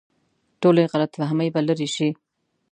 ټولې 0.61 0.83
غلط 0.91 1.11
فهمۍ 1.19 1.49
به 1.53 1.61
لرې 1.67 1.87
شي. 1.95 2.09